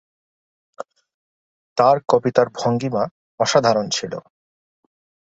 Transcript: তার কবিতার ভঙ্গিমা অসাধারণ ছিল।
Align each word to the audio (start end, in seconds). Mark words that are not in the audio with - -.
তার 1.77 1.97
কবিতার 2.09 2.47
ভঙ্গিমা 2.55 3.03
অসাধারণ 3.39 3.85
ছিল। 3.89 4.13